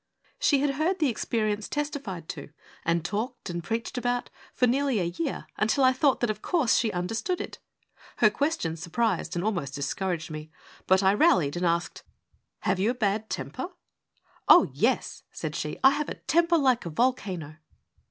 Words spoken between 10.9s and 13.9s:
I rallied and asked,' Have you a bad temper?''